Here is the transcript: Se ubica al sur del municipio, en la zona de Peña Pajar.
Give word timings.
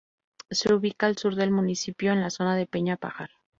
Se 0.49 0.73
ubica 0.73 1.05
al 1.05 1.15
sur 1.17 1.35
del 1.35 1.51
municipio, 1.51 2.11
en 2.11 2.21
la 2.21 2.31
zona 2.31 2.55
de 2.55 2.65
Peña 2.65 2.97
Pajar. 2.97 3.29